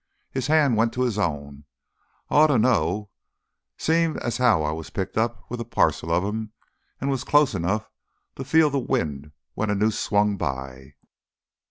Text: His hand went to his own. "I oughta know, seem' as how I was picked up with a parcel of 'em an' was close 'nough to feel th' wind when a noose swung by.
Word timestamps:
His 0.31 0.47
hand 0.47 0.77
went 0.77 0.93
to 0.93 1.03
his 1.03 1.19
own. 1.19 1.65
"I 2.27 2.33
oughta 2.33 2.57
know, 2.57 3.11
seem' 3.77 4.17
as 4.17 4.37
how 4.37 4.63
I 4.63 4.71
was 4.71 4.89
picked 4.89 5.15
up 5.15 5.45
with 5.47 5.61
a 5.61 5.63
parcel 5.63 6.11
of 6.11 6.23
'em 6.23 6.53
an' 6.99 7.09
was 7.09 7.23
close 7.23 7.53
'nough 7.53 7.87
to 8.35 8.43
feel 8.43 8.71
th' 8.71 8.89
wind 8.89 9.31
when 9.53 9.69
a 9.69 9.75
noose 9.75 9.99
swung 9.99 10.37
by. 10.37 10.95